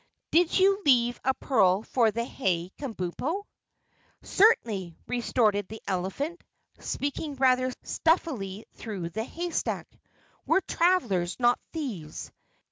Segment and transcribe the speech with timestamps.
[0.31, 3.43] Did you leave a pearl for the hay, Kabumpo?"
[4.23, 6.43] "Certainly," retorted the elephant,
[6.79, 9.87] speaking rather stuffily through the haystack.
[10.47, 12.31] "We're travelers, not thieves.